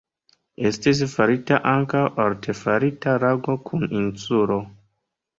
[0.67, 4.57] Estis farita ankaŭ artefarita lago kun insulo.